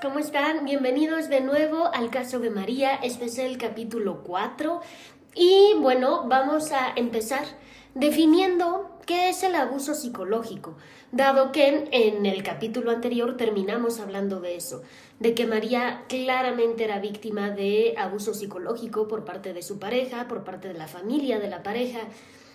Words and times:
¿cómo 0.00 0.18
están? 0.18 0.64
Bienvenidos 0.64 1.28
de 1.28 1.42
nuevo 1.42 1.90
al 1.92 2.10
caso 2.10 2.38
de 2.38 2.48
María. 2.48 2.94
Este 2.96 3.26
es 3.26 3.38
el 3.38 3.58
capítulo 3.58 4.22
4. 4.22 4.80
Y 5.34 5.74
bueno, 5.80 6.24
vamos 6.26 6.72
a 6.72 6.92
empezar 6.96 7.44
definiendo 7.94 8.98
qué 9.04 9.28
es 9.28 9.42
el 9.42 9.54
abuso 9.54 9.94
psicológico, 9.94 10.76
dado 11.12 11.52
que 11.52 11.88
en 11.90 12.24
el 12.24 12.42
capítulo 12.42 12.92
anterior 12.92 13.36
terminamos 13.36 14.00
hablando 14.00 14.40
de 14.40 14.56
eso, 14.56 14.82
de 15.18 15.34
que 15.34 15.46
María 15.46 16.04
claramente 16.08 16.84
era 16.84 16.98
víctima 16.98 17.50
de 17.50 17.94
abuso 17.98 18.32
psicológico 18.32 19.06
por 19.06 19.26
parte 19.26 19.52
de 19.52 19.62
su 19.62 19.78
pareja, 19.78 20.28
por 20.28 20.44
parte 20.44 20.68
de 20.68 20.74
la 20.74 20.88
familia 20.88 21.38
de 21.38 21.50
la 21.50 21.62
pareja. 21.62 22.00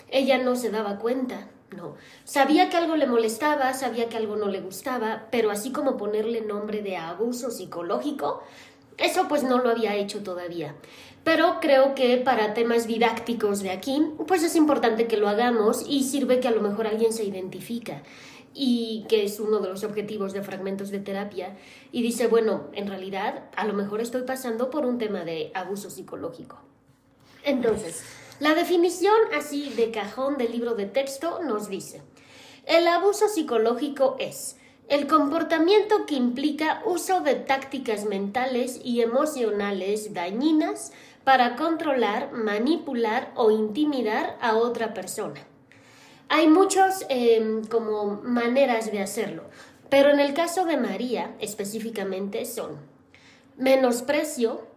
Ella 0.09 0.39
no 0.39 0.55
se 0.55 0.71
daba 0.71 0.97
cuenta, 0.97 1.47
Sabía 2.23 2.69
que 2.69 2.77
algo 2.77 2.95
le 2.95 3.07
molestaba, 3.07 3.73
sabía 3.73 4.09
que 4.09 4.17
algo 4.17 4.35
no 4.35 4.47
le 4.47 4.61
gustaba, 4.61 5.27
pero 5.31 5.51
así 5.51 5.71
como 5.71 5.97
ponerle 5.97 6.41
nombre 6.41 6.81
de 6.81 6.97
abuso 6.97 7.51
psicológico, 7.51 8.43
eso 8.97 9.27
pues 9.27 9.43
no 9.43 9.59
lo 9.59 9.69
había 9.69 9.95
hecho 9.95 10.23
todavía. 10.23 10.75
Pero 11.23 11.59
creo 11.59 11.95
que 11.95 12.17
para 12.17 12.53
temas 12.53 12.87
didácticos 12.87 13.61
de 13.61 13.71
aquí, 13.71 14.01
pues 14.27 14.43
es 14.43 14.55
importante 14.55 15.07
que 15.07 15.17
lo 15.17 15.27
hagamos 15.27 15.83
y 15.87 16.03
sirve 16.03 16.39
que 16.39 16.47
a 16.47 16.51
lo 16.51 16.61
mejor 16.61 16.87
alguien 16.87 17.11
se 17.11 17.23
identifica 17.23 18.03
y 18.53 19.05
que 19.09 19.25
es 19.25 19.39
uno 19.39 19.59
de 19.59 19.69
los 19.69 19.83
objetivos 19.83 20.31
de 20.33 20.41
fragmentos 20.41 20.89
de 20.89 20.99
terapia 20.99 21.57
y 21.91 22.01
dice, 22.03 22.27
bueno, 22.27 22.69
en 22.73 22.87
realidad 22.87 23.49
a 23.55 23.65
lo 23.65 23.73
mejor 23.73 24.01
estoy 24.01 24.21
pasando 24.21 24.69
por 24.69 24.85
un 24.85 24.97
tema 24.97 25.25
de 25.25 25.51
abuso 25.53 25.89
psicológico. 25.89 26.57
Entonces, 27.43 28.03
la 28.39 28.53
definición 28.53 29.15
así 29.33 29.69
de 29.69 29.91
cajón 29.91 30.37
del 30.37 30.51
libro 30.51 30.75
de 30.75 30.85
texto 30.85 31.39
nos 31.43 31.69
dice, 31.69 32.01
el 32.65 32.87
abuso 32.87 33.29
psicológico 33.29 34.15
es 34.19 34.57
el 34.87 35.07
comportamiento 35.07 36.05
que 36.05 36.15
implica 36.15 36.83
uso 36.85 37.21
de 37.21 37.35
tácticas 37.35 38.05
mentales 38.05 38.79
y 38.83 39.01
emocionales 39.01 40.13
dañinas 40.13 40.91
para 41.23 41.55
controlar, 41.55 42.31
manipular 42.33 43.31
o 43.35 43.51
intimidar 43.51 44.37
a 44.41 44.55
otra 44.55 44.93
persona. 44.93 45.41
Hay 46.29 46.47
muchas 46.47 47.05
em, 47.09 47.63
como 47.65 48.21
maneras 48.23 48.91
de 48.91 48.99
hacerlo, 48.99 49.43
pero 49.89 50.09
en 50.09 50.19
el 50.19 50.33
caso 50.33 50.65
de 50.65 50.77
María 50.77 51.35
específicamente 51.39 52.45
son 52.45 52.77
menosprecio, 53.57 54.67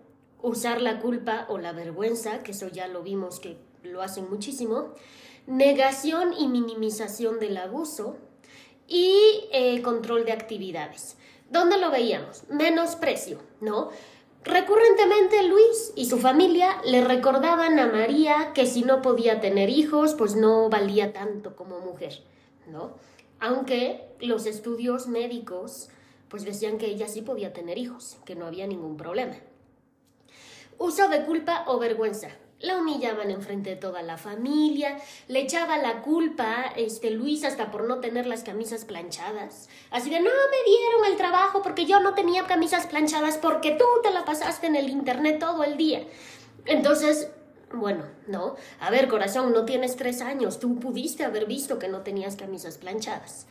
usar 0.43 0.81
la 0.81 1.01
culpa 1.01 1.47
o 1.49 1.59
la 1.59 1.73
vergüenza, 1.73 2.43
que 2.43 2.53
eso 2.53 2.69
ya 2.69 2.89
lo 2.89 3.03
vimos 3.03 3.41
que 3.41 3.57
lo 3.83 4.03
hacen 4.03 4.29
muchísimo, 4.31 4.95
negación 5.47 6.35
y 6.39 6.49
minimización 6.49 7.41
del 7.41 7.57
abuso 7.57 8.17
y 8.87 9.49
eh, 9.53 9.83
control 9.83 10.25
de 10.25 10.33
actividades. 10.33 11.17
¿Dónde 11.51 11.79
lo 11.79 11.91
veíamos? 11.91 12.45
Menosprecio, 12.49 13.39
¿no? 13.61 13.91
Recurrentemente 14.45 15.43
Luis 15.43 15.93
y 15.97 16.07
su 16.07 16.19
familia 16.19 16.81
le 16.85 17.03
recordaban 17.05 17.79
a 17.79 17.87
María 17.87 18.53
que 18.55 18.67
si 18.67 18.83
no 18.83 19.03
podía 19.03 19.41
tener 19.41 19.69
hijos, 19.69 20.15
pues 20.15 20.37
no 20.37 20.69
valía 20.69 21.13
tanto 21.13 21.57
como 21.57 21.81
mujer, 21.81 22.23
¿no? 22.67 22.93
Aunque 23.41 24.09
los 24.21 24.47
estudios 24.47 25.07
médicos 25.07 25.89
pues 26.29 26.45
decían 26.45 26.79
que 26.79 26.87
ella 26.87 27.09
sí 27.09 27.23
podía 27.23 27.53
tener 27.53 27.79
hijos, 27.79 28.19
que 28.25 28.35
no 28.35 28.47
había 28.47 28.67
ningún 28.67 28.97
problema. 28.97 29.37
Uso 30.79 31.09
de 31.09 31.25
culpa 31.25 31.65
o 31.67 31.79
vergüenza. 31.79 32.29
La 32.61 32.77
humillaban 32.77 33.31
enfrente 33.31 33.71
de 33.71 33.77
toda 33.77 34.03
la 34.03 34.17
familia, 34.17 34.99
le 35.29 35.41
echaba 35.41 35.77
la 35.79 36.03
culpa 36.03 36.73
este 36.77 37.11
Luis 37.11 37.45
hasta 37.45 37.71
por 37.71 37.85
no 37.85 38.01
tener 38.01 38.27
las 38.27 38.43
camisas 38.43 38.85
planchadas. 38.85 39.69
Así 39.91 40.11
de 40.11 40.19
no 40.19 40.25
me 40.25 40.71
dieron 40.71 41.05
el 41.09 41.17
trabajo 41.17 41.63
porque 41.63 41.87
yo 41.87 42.01
no 42.01 42.15
tenía 42.15 42.47
camisas 42.47 42.87
planchadas 42.87 43.39
porque 43.39 43.73
tú 43.73 43.85
te 44.03 44.11
la 44.11 44.25
pasaste 44.25 44.67
en 44.67 44.75
el 44.75 44.89
internet 44.89 45.39
todo 45.39 45.63
el 45.63 45.77
día. 45.77 46.05
Entonces, 46.67 47.29
bueno, 47.73 48.05
no. 48.27 48.57
A 48.81 48.91
ver, 48.91 49.09
corazón, 49.09 49.53
no 49.53 49.65
tienes 49.65 49.97
tres 49.97 50.21
años. 50.21 50.59
Tú 50.59 50.81
pudiste 50.81 51.25
haber 51.25 51.47
visto 51.47 51.79
que 51.79 51.89
no 51.89 52.01
tenías 52.01 52.35
camisas 52.35 52.79
planchadas. 52.79 53.47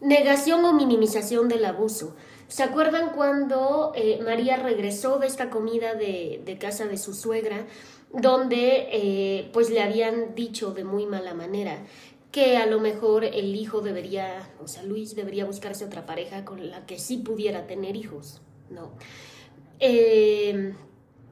Negación 0.00 0.64
o 0.64 0.72
minimización 0.72 1.48
del 1.48 1.64
abuso. 1.64 2.14
¿Se 2.48 2.62
acuerdan 2.62 3.10
cuando 3.10 3.92
eh, 3.94 4.20
María 4.24 4.56
regresó 4.56 5.18
de 5.18 5.26
esta 5.26 5.50
comida 5.50 5.94
de, 5.94 6.42
de 6.44 6.58
casa 6.58 6.86
de 6.86 6.96
su 6.96 7.12
suegra, 7.12 7.66
donde 8.12 8.88
eh, 8.92 9.50
pues 9.52 9.70
le 9.70 9.82
habían 9.82 10.34
dicho 10.34 10.72
de 10.72 10.84
muy 10.84 11.06
mala 11.06 11.34
manera 11.34 11.84
que 12.30 12.56
a 12.56 12.66
lo 12.66 12.80
mejor 12.80 13.24
el 13.24 13.54
hijo 13.56 13.80
debería, 13.80 14.50
o 14.62 14.68
sea, 14.68 14.82
Luis 14.82 15.16
debería 15.16 15.44
buscarse 15.44 15.84
otra 15.84 16.06
pareja 16.06 16.44
con 16.44 16.70
la 16.70 16.84
que 16.86 16.98
sí 16.98 17.16
pudiera 17.18 17.66
tener 17.66 17.96
hijos, 17.96 18.42
¿no? 18.68 18.92
Eh, 19.80 20.74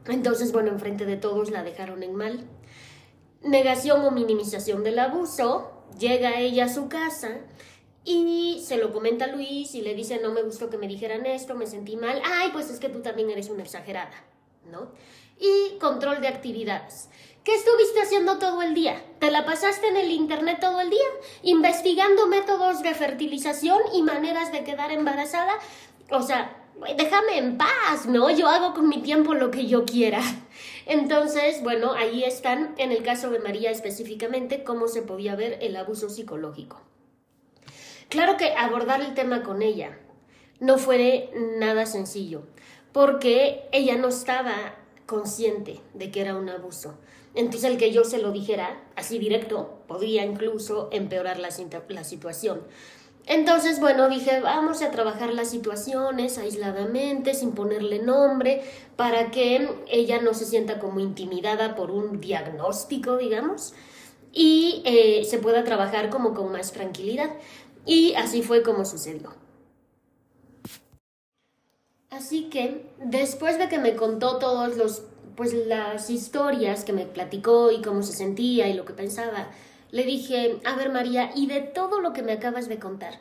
entonces, 0.06 0.52
bueno, 0.52 0.70
enfrente 0.70 1.04
de 1.04 1.16
todos 1.16 1.50
la 1.50 1.62
dejaron 1.62 2.02
en 2.02 2.14
mal. 2.14 2.44
Negación 3.42 4.04
o 4.04 4.10
minimización 4.10 4.82
del 4.82 4.98
abuso, 4.98 5.84
llega 5.98 6.40
ella 6.40 6.64
a 6.64 6.68
su 6.68 6.88
casa 6.88 7.40
y 8.04 8.62
se 8.64 8.76
lo 8.76 8.92
comenta 8.92 9.26
Luis 9.28 9.74
y 9.74 9.80
le 9.80 9.94
dice, 9.94 10.20
no 10.20 10.32
me 10.32 10.42
gustó 10.42 10.68
que 10.68 10.76
me 10.76 10.88
dijeran 10.88 11.24
esto, 11.24 11.54
me 11.54 11.66
sentí 11.66 11.96
mal. 11.96 12.20
Ay, 12.24 12.50
pues 12.52 12.68
es 12.70 12.78
que 12.78 12.90
tú 12.90 13.00
también 13.00 13.30
eres 13.30 13.48
una 13.48 13.62
exagerada, 13.62 14.12
¿no? 14.70 14.88
Y 15.38 15.78
control 15.78 16.20
de 16.20 16.28
actividades. 16.28 17.08
¿Qué 17.44 17.54
estuviste 17.54 18.00
haciendo 18.00 18.38
todo 18.38 18.62
el 18.62 18.74
día? 18.74 19.02
¿Te 19.18 19.30
la 19.30 19.44
pasaste 19.44 19.88
en 19.88 19.96
el 19.96 20.10
Internet 20.10 20.58
todo 20.60 20.80
el 20.80 20.90
día? 20.90 21.04
¿Investigando 21.42 22.26
métodos 22.26 22.82
de 22.82 22.94
fertilización 22.94 23.78
y 23.94 24.02
maneras 24.02 24.52
de 24.52 24.64
quedar 24.64 24.92
embarazada? 24.92 25.52
O 26.10 26.22
sea, 26.22 26.56
déjame 26.96 27.38
en 27.38 27.58
paz, 27.58 28.06
¿no? 28.06 28.30
Yo 28.30 28.48
hago 28.48 28.74
con 28.74 28.88
mi 28.88 29.02
tiempo 29.02 29.34
lo 29.34 29.50
que 29.50 29.66
yo 29.66 29.84
quiera. 29.84 30.22
Entonces, 30.86 31.62
bueno, 31.62 31.92
ahí 31.92 32.24
están, 32.24 32.74
en 32.78 32.92
el 32.92 33.02
caso 33.02 33.30
de 33.30 33.38
María 33.38 33.70
específicamente, 33.70 34.64
cómo 34.64 34.88
se 34.88 35.02
podía 35.02 35.36
ver 35.36 35.58
el 35.60 35.76
abuso 35.76 36.08
psicológico. 36.08 36.80
Claro 38.08 38.36
que 38.36 38.52
abordar 38.52 39.00
el 39.00 39.14
tema 39.14 39.42
con 39.42 39.62
ella 39.62 39.98
no 40.60 40.78
fue 40.78 41.30
nada 41.58 41.86
sencillo, 41.86 42.42
porque 42.92 43.68
ella 43.72 43.96
no 43.96 44.08
estaba 44.08 44.76
consciente 45.06 45.80
de 45.94 46.10
que 46.10 46.20
era 46.20 46.36
un 46.36 46.48
abuso. 46.48 46.96
Entonces 47.34 47.70
el 47.70 47.78
que 47.78 47.92
yo 47.92 48.04
se 48.04 48.18
lo 48.18 48.30
dijera 48.30 48.80
así 48.96 49.18
directo 49.18 49.80
podría 49.88 50.24
incluso 50.24 50.88
empeorar 50.92 51.38
la, 51.38 51.50
situación. 51.50 52.62
Entonces, 53.26 53.80
bueno, 53.80 54.08
dije, 54.08 54.40
vamos 54.40 54.82
a 54.82 54.90
trabajar 54.90 55.32
las 55.32 55.50
situaciones 55.50 56.38
aisladamente, 56.38 57.34
sin 57.34 57.52
ponerle 57.52 57.98
nombre, 57.98 58.62
para 58.96 59.30
que 59.30 59.68
ella 59.88 60.20
no 60.20 60.34
se 60.34 60.44
sienta 60.44 60.78
como 60.78 61.00
intimidada 61.00 61.74
por 61.74 61.90
un 61.90 62.20
diagnóstico, 62.20 63.16
digamos, 63.16 63.72
y 64.32 64.82
eh, 64.84 65.24
se 65.24 65.38
pueda 65.38 65.64
trabajar 65.64 66.10
como 66.10 66.34
con 66.34 66.52
más 66.52 66.72
tranquilidad. 66.72 67.30
Y 67.86 68.14
así 68.14 68.42
fue 68.42 68.62
como 68.62 68.84
sucedió. 68.84 69.34
Así 72.10 72.48
que 72.48 72.86
después 72.98 73.58
de 73.58 73.68
que 73.68 73.78
me 73.78 73.96
contó 73.96 74.38
todos 74.38 74.76
los 74.76 75.02
pues 75.36 75.52
las 75.52 76.10
historias 76.10 76.84
que 76.84 76.92
me 76.92 77.06
platicó 77.06 77.72
y 77.72 77.82
cómo 77.82 78.02
se 78.04 78.12
sentía 78.12 78.68
y 78.68 78.74
lo 78.74 78.84
que 78.84 78.92
pensaba, 78.92 79.48
le 79.90 80.04
dije, 80.04 80.60
"A 80.64 80.76
ver, 80.76 80.90
María, 80.90 81.30
y 81.34 81.46
de 81.48 81.60
todo 81.60 82.00
lo 82.00 82.12
que 82.12 82.22
me 82.22 82.32
acabas 82.32 82.68
de 82.68 82.78
contar, 82.78 83.14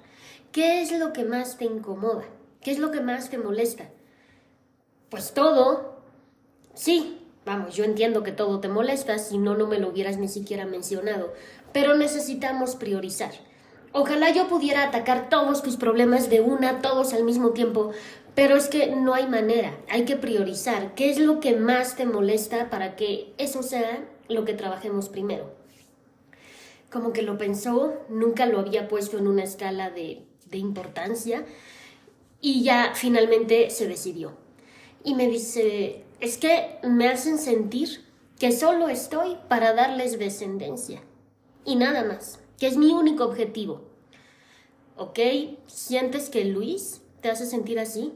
¿qué 0.52 0.82
es 0.82 0.92
lo 0.98 1.12
que 1.12 1.26
más 1.26 1.58
te 1.58 1.66
incomoda? 1.66 2.24
¿Qué 2.62 2.72
es 2.72 2.78
lo 2.78 2.92
que 2.92 3.02
más 3.02 3.32
te 3.32 3.40
molesta?" 3.40 3.90
Pues 5.10 5.34
todo. 5.34 5.98
Sí, 6.76 7.20
vamos, 7.46 7.76
yo 7.76 7.84
entiendo 7.84 8.24
que 8.24 8.32
todo 8.32 8.60
te 8.60 8.70
molesta, 8.70 9.18
si 9.18 9.40
no 9.40 9.56
no 9.56 9.68
me 9.68 9.80
lo 9.80 9.90
hubieras 9.90 10.18
ni 10.18 10.28
siquiera 10.28 10.66
mencionado, 10.66 11.34
pero 11.74 11.96
necesitamos 11.96 12.76
priorizar. 12.76 13.32
Ojalá 13.96 14.32
yo 14.32 14.48
pudiera 14.48 14.84
atacar 14.84 15.30
todos 15.30 15.62
tus 15.62 15.78
problemas 15.78 16.28
de 16.28 16.42
una, 16.42 16.82
todos 16.82 17.14
al 17.14 17.24
mismo 17.24 17.52
tiempo, 17.52 17.92
pero 18.34 18.56
es 18.56 18.68
que 18.68 18.88
no 18.96 19.14
hay 19.14 19.28
manera, 19.28 19.78
hay 19.88 20.06
que 20.06 20.16
priorizar 20.16 20.96
qué 20.96 21.12
es 21.12 21.20
lo 21.20 21.40
que 21.40 21.56
más 21.56 21.96
te 21.96 22.08
molesta 22.08 22.72
para 22.72 22.96
que 22.96 23.32
eso 23.38 23.62
sea 23.62 24.04
lo 24.30 24.46
que 24.46 24.56
trabajemos 24.56 25.10
primero. 25.10 25.54
Como 26.92 27.14
que 27.14 27.22
lo 27.22 27.38
pensó, 27.38 27.94
nunca 28.10 28.48
lo 28.48 28.60
había 28.60 28.88
puesto 28.88 29.20
en 29.20 29.28
una 29.28 29.44
escala 29.44 29.92
de, 29.92 30.26
importancia 30.52 31.46
y 32.42 32.64
ya 32.64 32.94
finalmente 32.94 33.72
se 33.72 33.88
decidió. 33.88 34.34
Y 35.04 35.16
me 35.16 35.28
dice, 35.28 36.04
es 36.20 36.38
que 36.38 36.78
me 36.84 37.10
hacen 37.10 37.38
sentir 37.38 38.06
que 38.40 38.52
solo 38.52 38.88
estoy 38.88 39.38
para 39.50 39.74
darles 39.74 40.18
descendencia 40.20 41.02
y 41.66 41.76
nada 41.76 42.04
más 42.04 42.43
que 42.64 42.70
es 42.70 42.78
mi 42.78 42.94
único 42.94 43.26
objetivo. 43.26 43.82
¿Ok? 44.96 45.20
¿Sientes 45.68 46.30
que 46.30 46.46
Luis 46.46 47.02
te 47.20 47.30
hace 47.30 47.46
sentir 47.46 47.78
así? 47.78 48.14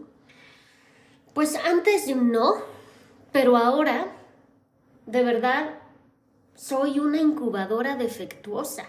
Pues 1.34 1.58
antes 1.58 2.08
no, 2.16 2.54
pero 3.34 3.58
ahora, 3.58 4.08
de 5.06 5.22
verdad, 5.22 5.80
soy 6.56 7.00
una 7.00 7.20
incubadora 7.20 7.98
defectuosa. 7.98 8.86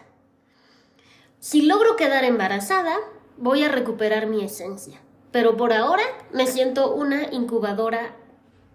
Si 1.41 1.63
logro 1.63 1.97
quedar 1.97 2.23
embarazada, 2.23 2.95
voy 3.37 3.65
a 3.65 3.69
recuperar 3.69 4.29
mi 4.29 4.45
esencia. 4.45 5.01
pero 5.33 5.57
por 5.57 5.73
ahora 5.73 6.05
me 6.33 6.47
siento 6.47 6.95
una 6.95 7.33
incubadora 7.33 8.15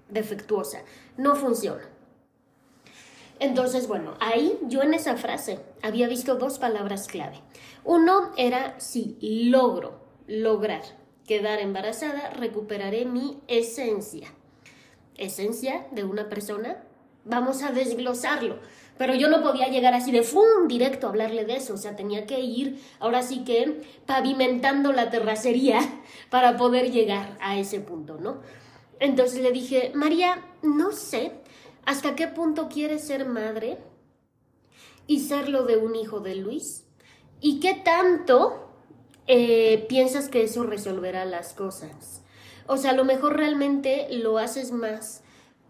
defectuosa. 0.09 0.81
No 1.15 1.37
funciona. 1.37 1.92
Entonces, 3.43 3.89
bueno, 3.89 4.13
ahí 4.21 4.57
yo 4.67 4.83
en 4.83 4.93
esa 4.93 5.17
frase 5.17 5.59
había 5.81 6.07
visto 6.07 6.35
dos 6.35 6.59
palabras 6.59 7.09
clave. 7.09 7.41
Uno 7.83 8.31
era 8.37 8.79
si 8.79 9.17
logro 9.21 9.99
lograr 10.27 10.81
quedar 11.27 11.59
embarazada, 11.59 12.29
recuperaré 12.29 13.03
mi 13.03 13.41
esencia. 13.49 14.29
¿Esencia 15.17 15.87
de 15.91 16.05
una 16.05 16.29
persona? 16.29 16.85
Vamos 17.25 17.63
a 17.63 17.73
desglosarlo. 17.73 18.59
Pero 18.97 19.13
yo 19.13 19.27
no 19.27 19.43
podía 19.43 19.67
llegar 19.67 19.93
así 19.93 20.13
de 20.13 20.23
¡fum! 20.23 20.69
directo 20.69 21.07
a 21.07 21.09
hablarle 21.09 21.43
de 21.43 21.57
eso. 21.57 21.73
O 21.73 21.77
sea, 21.77 21.97
tenía 21.97 22.25
que 22.25 22.39
ir 22.39 22.81
ahora 23.01 23.23
sí 23.23 23.43
que 23.43 23.81
pavimentando 24.05 24.93
la 24.93 25.09
terracería 25.09 25.81
para 26.29 26.55
poder 26.55 26.91
llegar 26.91 27.37
a 27.41 27.57
ese 27.57 27.81
punto, 27.81 28.17
¿no? 28.21 28.39
Entonces 29.01 29.41
le 29.41 29.51
dije, 29.51 29.91
María, 29.93 30.41
no 30.61 30.93
sé 30.93 31.42
hasta 31.85 32.15
qué 32.15 32.27
punto 32.27 32.69
quieres 32.69 33.05
ser 33.05 33.27
madre 33.27 33.77
y 35.07 35.19
serlo 35.21 35.63
de 35.63 35.77
un 35.77 35.95
hijo 35.95 36.19
de 36.19 36.35
Luis. 36.35 36.85
¿Y 37.41 37.59
qué 37.59 37.73
tanto 37.73 38.69
eh, 39.27 39.85
piensas 39.89 40.29
que 40.29 40.43
eso 40.43 40.63
resolverá 40.63 41.25
las 41.25 41.53
cosas? 41.53 42.21
O 42.67 42.77
sea, 42.77 42.91
a 42.91 42.95
lo 42.95 43.03
mejor 43.03 43.35
realmente 43.35 44.07
lo 44.11 44.37
haces 44.37 44.71
más 44.71 45.23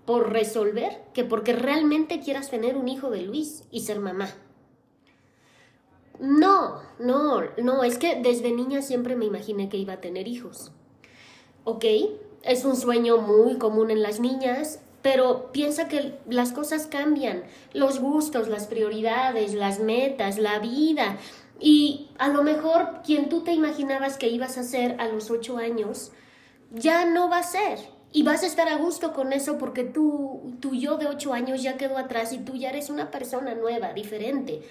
por 0.06 0.32
resolver 0.32 1.02
que 1.14 1.24
porque 1.24 1.54
realmente 1.54 2.20
quieras 2.20 2.50
tener 2.50 2.78
un 2.78 2.88
hijo 2.88 3.10
de 3.10 3.22
Luis 3.22 3.64
y 3.72 3.82
ser 3.82 4.00
mamá. 4.00 4.30
No, 6.20 6.82
no, 7.00 7.42
no, 7.62 7.84
es 7.84 7.98
que 7.98 8.22
desde 8.22 8.52
niña 8.52 8.82
siempre 8.82 9.16
me 9.16 9.26
imaginé 9.26 9.70
que 9.70 9.78
iba 9.78 9.94
a 9.94 10.02
tener 10.02 10.28
hijos. 10.28 10.72
¿Ok? 11.64 11.86
Es 12.44 12.66
un 12.66 12.76
sueño 12.76 13.18
muy 13.18 13.58
común 13.58 13.90
en 13.90 14.04
las 14.04 14.20
niñas, 14.20 14.82
pero 15.04 15.52
piensa 15.52 15.90
que 15.90 16.18
las 16.28 16.54
cosas 16.54 16.88
cambian, 16.88 17.44
los 17.74 18.00
gustos, 18.00 18.48
las 18.48 18.66
prioridades, 18.68 19.54
las 19.54 19.80
metas, 19.80 20.40
la 20.40 20.60
vida. 20.60 21.18
Y 21.60 22.10
a 22.18 22.30
lo 22.30 22.42
mejor 22.42 23.02
quien 23.06 23.28
tú 23.28 23.42
te 23.42 23.52
imaginabas 23.52 24.18
que 24.18 24.30
ibas 24.30 24.58
a 24.58 24.64
ser 24.64 25.00
a 25.00 25.08
los 25.10 25.30
ocho 25.30 25.58
años, 25.58 26.14
ya 26.72 27.06
no 27.06 27.30
va 27.30 27.40
a 27.40 27.44
ser. 27.44 27.80
Y 28.14 28.24
vas 28.24 28.44
a 28.44 28.48
estar 28.48 28.70
a 28.70 28.78
gusto 28.78 29.12
con 29.12 29.34
eso 29.34 29.58
porque 29.58 29.84
tú, 29.84 30.56
tu 30.62 30.74
yo 30.74 30.98
de 30.98 31.08
ocho 31.08 31.34
años 31.34 31.62
ya 31.62 31.78
quedó 31.78 31.98
atrás 31.98 32.32
y 32.32 32.38
tú 32.38 32.56
ya 32.56 32.70
eres 32.70 32.90
una 32.90 33.12
persona 33.12 33.56
nueva, 33.56 33.92
diferente. 33.92 34.62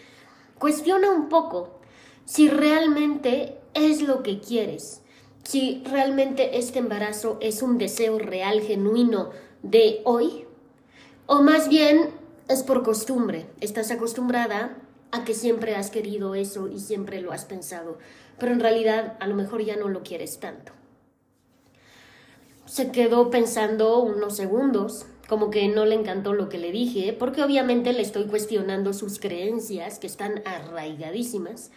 Cuestiona 0.58 1.10
un 1.10 1.28
poco 1.28 1.80
si 2.24 2.48
realmente 2.48 3.58
es 3.74 4.00
lo 4.00 4.22
que 4.22 4.40
quieres, 4.40 5.02
si 5.42 5.82
realmente 5.90 6.56
este 6.56 6.78
embarazo 6.78 7.36
es 7.40 7.62
un 7.62 7.76
deseo 7.76 8.18
real, 8.18 8.60
genuino 8.60 9.30
de 9.62 10.00
hoy, 10.04 10.46
o 11.26 11.42
más 11.42 11.68
bien 11.68 12.10
es 12.48 12.62
por 12.62 12.82
costumbre, 12.82 13.46
estás 13.60 13.90
acostumbrada 13.90 14.78
a 15.10 15.24
que 15.24 15.34
siempre 15.34 15.76
has 15.76 15.90
querido 15.90 16.34
eso 16.34 16.68
y 16.68 16.80
siempre 16.80 17.20
lo 17.20 17.32
has 17.32 17.44
pensado, 17.44 17.98
pero 18.38 18.52
en 18.52 18.60
realidad 18.60 19.16
a 19.20 19.26
lo 19.26 19.34
mejor 19.34 19.62
ya 19.62 19.76
no 19.76 19.88
lo 19.88 20.02
quieres 20.02 20.40
tanto 20.40 20.72
se 22.72 22.90
quedó 22.90 23.28
pensando 23.30 23.98
unos 24.00 24.34
segundos, 24.34 25.04
como 25.28 25.50
que 25.50 25.68
no 25.68 25.84
le 25.84 25.94
encantó 25.94 26.32
lo 26.32 26.48
que 26.48 26.56
le 26.56 26.72
dije, 26.72 27.12
porque 27.12 27.42
obviamente 27.42 27.92
le 27.92 28.00
estoy 28.00 28.24
cuestionando 28.24 28.94
sus 28.94 29.18
creencias, 29.18 29.98
que 29.98 30.06
están 30.06 30.42
arraigadísimas. 30.46 31.70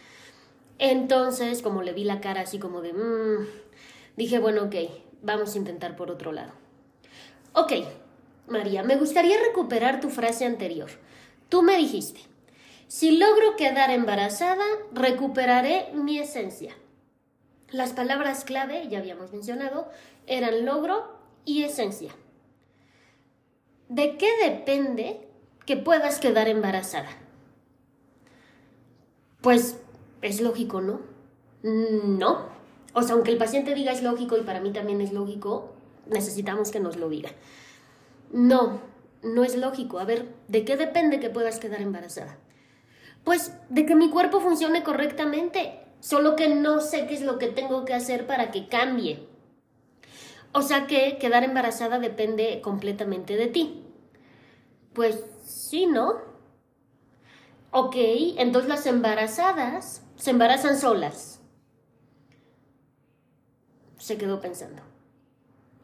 Entonces, 0.79 1.61
como 1.61 1.81
le 1.81 1.91
vi 1.91 2.05
la 2.05 2.21
cara 2.21 2.41
así 2.41 2.59
como 2.59 2.81
de, 2.81 2.93
mmm, 2.93 3.45
dije, 4.15 4.39
bueno, 4.39 4.63
ok, 4.63 4.75
vamos 5.21 5.55
a 5.55 5.57
intentar 5.57 5.97
por 5.97 6.11
otro 6.11 6.31
lado. 6.31 6.64
Ok, 7.55 7.71
María, 8.49 8.83
me 8.83 8.97
gustaría 8.97 9.39
recuperar 9.39 10.01
tu 10.01 10.09
frase 10.09 10.45
anterior. 10.45 10.89
Tú 11.47 11.61
me 11.61 11.77
dijiste, 11.77 12.19
si 12.89 13.17
logro 13.17 13.55
quedar 13.55 13.91
embarazada, 13.91 14.65
recuperaré 14.91 15.89
mi 15.93 16.19
esencia. 16.19 16.75
Las 17.69 17.93
palabras 17.93 18.43
clave, 18.43 18.89
ya 18.89 18.99
habíamos 18.99 19.31
mencionado, 19.31 19.89
eran 20.27 20.65
logro 20.65 21.17
y 21.45 21.63
esencia. 21.63 22.11
¿De 23.87 24.17
qué 24.17 24.29
depende 24.43 25.25
que 25.65 25.77
puedas 25.77 26.19
quedar 26.19 26.49
embarazada? 26.49 27.09
Pues 29.39 29.79
es 30.21 30.41
lógico, 30.41 30.81
¿no? 30.81 30.99
No. 31.63 32.49
O 32.93 33.01
sea, 33.01 33.15
aunque 33.15 33.31
el 33.31 33.37
paciente 33.37 33.75
diga 33.75 33.93
es 33.93 34.03
lógico 34.03 34.35
y 34.37 34.41
para 34.41 34.59
mí 34.59 34.73
también 34.73 34.99
es 34.99 35.13
lógico, 35.13 35.74
necesitamos 36.07 36.71
que 36.71 36.79
nos 36.79 36.97
lo 36.97 37.09
diga. 37.09 37.31
No, 38.31 38.81
no 39.23 39.43
es 39.43 39.55
lógico. 39.55 39.99
A 39.99 40.05
ver, 40.05 40.33
¿de 40.47 40.65
qué 40.65 40.77
depende 40.77 41.19
que 41.19 41.29
puedas 41.29 41.59
quedar 41.59 41.81
embarazada? 41.81 42.37
Pues 43.23 43.53
de 43.69 43.85
que 43.85 43.95
mi 43.95 44.09
cuerpo 44.09 44.39
funcione 44.39 44.83
correctamente, 44.83 45.79
solo 45.99 46.35
que 46.35 46.49
no 46.49 46.79
sé 46.79 47.07
qué 47.07 47.15
es 47.15 47.21
lo 47.21 47.39
que 47.39 47.47
tengo 47.47 47.85
que 47.85 47.93
hacer 47.93 48.27
para 48.27 48.51
que 48.51 48.67
cambie. 48.67 49.27
O 50.51 50.61
sea 50.61 50.87
que 50.87 51.17
quedar 51.17 51.43
embarazada 51.43 51.99
depende 51.99 52.61
completamente 52.61 53.35
de 53.35 53.47
ti. 53.47 53.83
Pues 54.93 55.25
sí, 55.43 55.85
¿no? 55.85 56.13
Ok, 57.71 57.95
entonces 58.37 58.69
las 58.69 58.85
embarazadas 58.85 60.01
se 60.15 60.29
embarazan 60.31 60.77
solas. 60.77 61.41
Se 63.97 64.17
quedó 64.17 64.39
pensando. 64.39 64.81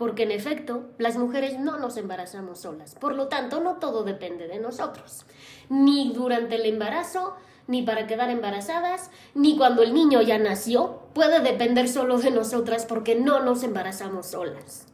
Porque 0.01 0.23
en 0.23 0.31
efecto, 0.31 0.85
las 0.97 1.15
mujeres 1.15 1.59
no 1.59 1.77
nos 1.77 1.95
embarazamos 1.95 2.61
solas. 2.61 2.95
Por 2.95 3.13
lo 3.13 3.27
tanto, 3.27 3.59
no 3.59 3.75
todo 3.75 4.03
depende 4.03 4.47
de 4.47 4.57
nosotros. 4.57 5.27
Ni 5.69 6.11
durante 6.11 6.55
el 6.55 6.65
embarazo, 6.65 7.35
ni 7.67 7.83
para 7.83 8.07
quedar 8.07 8.31
embarazadas, 8.31 9.11
ni 9.35 9.55
cuando 9.57 9.83
el 9.83 9.93
niño 9.93 10.23
ya 10.23 10.39
nació, 10.39 11.03
puede 11.13 11.39
depender 11.41 11.87
solo 11.87 12.17
de 12.17 12.31
nosotras 12.31 12.87
porque 12.87 13.13
no 13.13 13.41
nos 13.41 13.61
embarazamos 13.61 14.25
solas. 14.25 14.87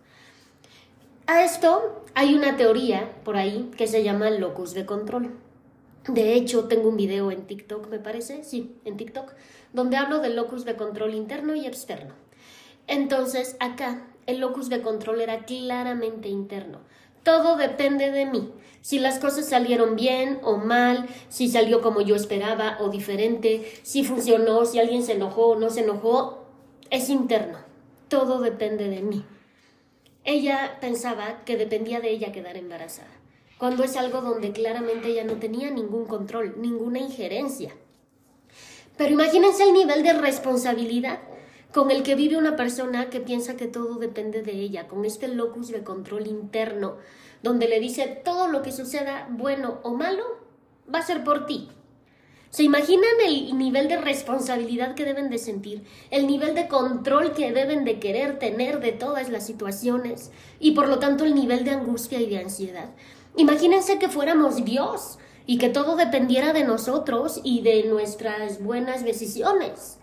A 1.25 1.45
esto 1.45 2.03
hay 2.13 2.35
una 2.35 2.57
teoría 2.57 3.09
por 3.23 3.37
ahí 3.37 3.71
que 3.77 3.87
se 3.87 4.03
llama 4.03 4.29
locus 4.29 4.73
de 4.73 4.85
control. 4.85 5.37
De 6.09 6.33
hecho, 6.33 6.65
tengo 6.65 6.89
un 6.89 6.97
video 6.97 7.31
en 7.31 7.47
TikTok, 7.47 7.87
me 7.87 7.99
parece, 7.99 8.43
sí, 8.43 8.75
en 8.83 8.97
TikTok, 8.97 9.31
donde 9.71 9.95
hablo 9.95 10.19
del 10.19 10.35
locus 10.35 10.65
de 10.65 10.75
control 10.75 11.13
interno 11.13 11.55
y 11.55 11.65
externo. 11.65 12.13
Entonces, 12.87 13.55
acá, 13.61 14.01
el 14.27 14.39
locus 14.39 14.69
de 14.69 14.81
control 14.81 15.21
era 15.21 15.45
claramente 15.45 16.29
interno. 16.29 16.79
Todo 17.23 17.57
depende 17.57 18.11
de 18.11 18.25
mí. 18.25 18.53
Si 18.81 18.99
las 18.99 19.19
cosas 19.19 19.49
salieron 19.49 19.95
bien 19.95 20.39
o 20.43 20.57
mal, 20.57 21.09
si 21.29 21.49
salió 21.49 21.81
como 21.81 22.01
yo 22.01 22.15
esperaba 22.15 22.77
o 22.79 22.89
diferente, 22.89 23.69
si 23.83 24.03
funcionó, 24.03 24.65
si 24.65 24.79
alguien 24.79 25.03
se 25.03 25.13
enojó 25.13 25.47
o 25.47 25.55
no 25.59 25.69
se 25.69 25.81
enojó, 25.81 26.45
es 26.89 27.09
interno. 27.09 27.57
Todo 28.07 28.39
depende 28.39 28.89
de 28.89 29.01
mí. 29.01 29.25
Ella 30.23 30.77
pensaba 30.79 31.43
que 31.45 31.57
dependía 31.57 31.99
de 31.99 32.11
ella 32.11 32.31
quedar 32.31 32.57
embarazada, 32.57 33.11
cuando 33.57 33.83
es 33.83 33.95
algo 33.95 34.21
donde 34.21 34.51
claramente 34.51 35.09
ella 35.09 35.23
no 35.23 35.33
tenía 35.33 35.71
ningún 35.71 36.05
control, 36.05 36.55
ninguna 36.59 36.99
injerencia. 36.99 37.73
Pero 38.97 39.13
imagínense 39.13 39.63
el 39.63 39.73
nivel 39.73 40.03
de 40.03 40.13
responsabilidad 40.13 41.19
con 41.77 41.91
el 41.91 42.01
que 42.01 42.15
vive 42.15 42.37
una 42.37 42.55
persona 42.55 43.11
que 43.11 43.19
piensa 43.19 43.55
que 43.55 43.67
todo 43.67 43.99
depende 43.99 44.41
de 44.41 44.53
ella, 44.53 44.87
con 44.87 45.05
este 45.05 45.27
locus 45.27 45.67
de 45.67 45.83
control 45.83 46.25
interno, 46.25 46.95
donde 47.43 47.67
le 47.67 47.79
dice 47.79 48.19
todo 48.25 48.47
lo 48.47 48.63
que 48.63 48.71
suceda, 48.71 49.27
bueno 49.29 49.79
o 49.83 49.93
malo, 49.93 50.23
va 50.91 50.97
a 50.97 51.05
ser 51.05 51.23
por 51.23 51.45
ti. 51.45 51.69
¿Se 52.49 52.63
imaginan 52.63 53.11
el 53.23 53.55
nivel 53.59 53.89
de 53.89 53.97
responsabilidad 53.97 54.95
que 54.95 55.05
deben 55.05 55.29
de 55.29 55.37
sentir, 55.37 55.83
el 56.09 56.25
nivel 56.25 56.55
de 56.55 56.67
control 56.67 57.33
que 57.33 57.51
deben 57.51 57.85
de 57.85 57.99
querer 57.99 58.39
tener 58.39 58.79
de 58.79 58.93
todas 58.93 59.29
las 59.29 59.45
situaciones 59.45 60.31
y 60.59 60.71
por 60.71 60.87
lo 60.87 60.97
tanto 60.97 61.25
el 61.25 61.35
nivel 61.35 61.63
de 61.63 61.73
angustia 61.73 62.19
y 62.19 62.27
de 62.27 62.39
ansiedad? 62.39 62.89
Imagínense 63.35 63.99
que 63.99 64.09
fuéramos 64.09 64.65
Dios 64.65 65.19
y 65.45 65.59
que 65.59 65.69
todo 65.69 65.95
dependiera 65.95 66.53
de 66.53 66.63
nosotros 66.63 67.39
y 67.43 67.61
de 67.61 67.83
nuestras 67.83 68.63
buenas 68.63 69.05
decisiones 69.05 69.99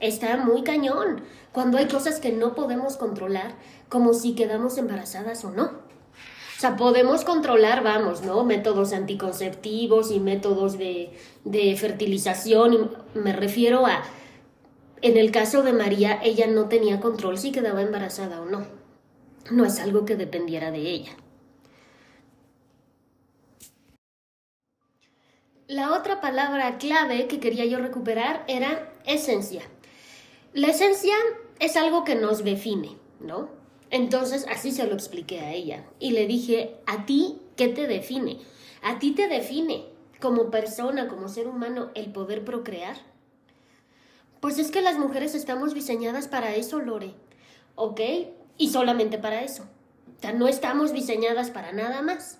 está 0.00 0.36
muy 0.38 0.62
cañón 0.62 1.22
cuando 1.52 1.78
hay 1.78 1.86
cosas 1.86 2.20
que 2.20 2.32
no 2.32 2.54
podemos 2.54 2.96
controlar, 2.96 3.54
como 3.88 4.14
si 4.14 4.34
quedamos 4.34 4.78
embarazadas 4.78 5.44
o 5.44 5.50
no. 5.50 5.64
O 5.64 6.60
sea, 6.60 6.76
podemos 6.76 7.24
controlar, 7.24 7.82
vamos, 7.82 8.22
¿no? 8.22 8.44
Métodos 8.44 8.92
anticonceptivos 8.92 10.10
y 10.10 10.20
métodos 10.20 10.76
de, 10.76 11.16
fertilización. 11.78 12.74
Y 12.74 13.18
me 13.18 13.32
refiero 13.32 13.86
a, 13.86 14.02
en 15.00 15.16
el 15.16 15.30
caso 15.32 15.62
de 15.62 15.72
María, 15.72 16.20
ella 16.22 16.46
no 16.46 16.68
tenía 16.68 17.00
control 17.00 17.38
si 17.38 17.50
quedaba 17.50 17.80
embarazada 17.80 18.42
o 18.42 18.44
no. 18.44 18.66
No 19.50 19.64
es 19.64 19.80
algo 19.80 20.04
que 20.04 20.16
dependiera 20.16 20.70
de 20.70 20.80
ella. 20.80 21.12
La 25.66 25.94
otra 25.94 26.20
palabra 26.20 26.76
clave 26.76 27.26
que 27.26 27.40
quería 27.40 27.64
yo 27.64 27.78
recuperar 27.78 28.44
era 28.48 28.92
esencia. 29.06 29.62
La 30.52 30.68
esencia 30.68 31.14
es 31.60 31.76
algo 31.76 32.04
que 32.04 32.16
nos 32.16 32.42
define, 32.42 32.96
¿no? 33.20 33.48
Entonces 33.90 34.46
así 34.50 34.72
se 34.72 34.86
lo 34.86 34.94
expliqué 34.94 35.40
a 35.40 35.52
ella 35.52 35.84
y 35.98 36.10
le 36.12 36.26
dije, 36.26 36.76
¿a 36.86 37.06
ti 37.06 37.40
qué 37.56 37.68
te 37.68 37.86
define? 37.86 38.40
¿A 38.82 38.98
ti 38.98 39.12
te 39.12 39.28
define 39.28 39.86
como 40.20 40.50
persona, 40.50 41.08
como 41.08 41.28
ser 41.28 41.48
humano, 41.48 41.90
el 41.94 42.12
poder 42.12 42.44
procrear? 42.44 42.96
Pues 44.40 44.58
es 44.58 44.70
que 44.70 44.80
las 44.80 44.98
mujeres 44.98 45.34
estamos 45.34 45.74
diseñadas 45.74 46.26
para 46.26 46.54
eso, 46.54 46.80
Lore, 46.80 47.14
¿ok? 47.74 48.00
Y 48.56 48.70
solamente 48.70 49.18
para 49.18 49.42
eso. 49.42 49.64
O 50.16 50.20
sea, 50.20 50.32
no 50.32 50.48
estamos 50.48 50.92
diseñadas 50.92 51.50
para 51.50 51.72
nada 51.72 52.02
más. 52.02 52.38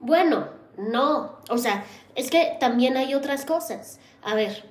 Bueno, 0.00 0.48
no, 0.76 1.38
o 1.48 1.58
sea, 1.58 1.84
es 2.14 2.30
que 2.30 2.56
también 2.60 2.96
hay 2.96 3.14
otras 3.14 3.44
cosas. 3.44 4.00
A 4.22 4.34
ver, 4.34 4.64